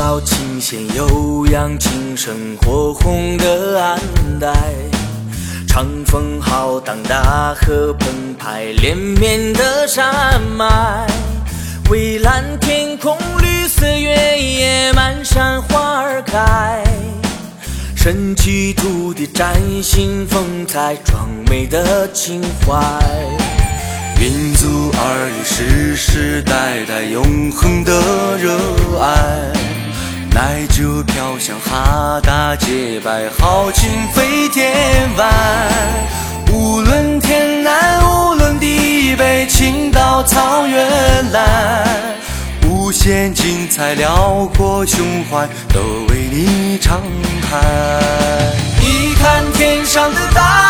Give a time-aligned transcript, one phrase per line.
[0.00, 4.00] 到琴弦悠扬，琴声火红的安
[4.40, 4.50] 带。
[5.68, 11.06] 长风浩荡，大河澎湃，连绵的山脉。
[11.90, 16.82] 蔚蓝天空，绿色原野，满山花儿开。
[17.94, 22.74] 神奇土地，崭新风采，壮美的情怀。
[24.18, 27.92] 民族儿女世世代代永恒的
[28.38, 28.56] 热
[28.98, 29.52] 爱，
[30.50, 34.74] 乃这飘香哈达洁白，豪情飞天
[35.16, 35.30] 外。
[36.52, 41.86] 无论天南，无论地北，青岛草原蓝，
[42.66, 47.00] 无限精彩辽阔胸怀都为你敞
[47.48, 47.56] 开。
[48.80, 50.69] 你看天上的大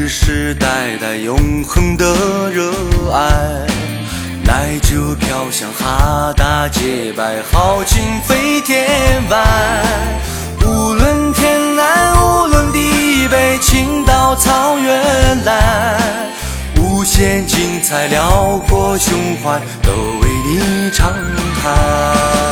[0.00, 2.06] 世世代代永恒的
[2.50, 2.72] 热
[3.12, 3.66] 爱，
[4.44, 8.88] 奶酒飘香哈达洁白，豪情飞天
[9.28, 9.44] 外。
[10.64, 16.00] 无论天南，无论地北，青岛草原蓝，
[16.78, 19.12] 无限精彩辽阔胸
[19.42, 21.12] 怀都为你敞
[21.62, 22.49] 开。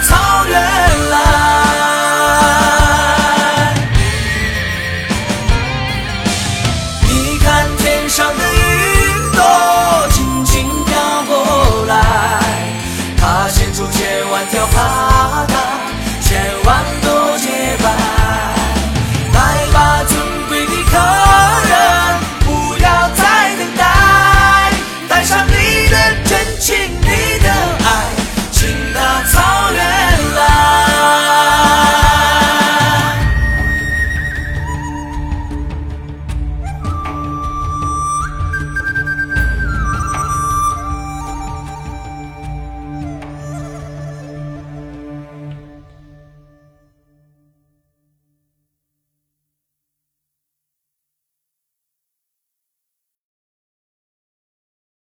[0.00, 1.07] 草原。